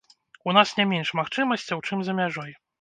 У 0.49 0.55
нас 0.57 0.71
не 0.79 0.87
менш 0.95 1.13
магчымасцяў, 1.21 1.87
чым 1.87 1.97
за 2.09 2.21
мяжой. 2.25 2.61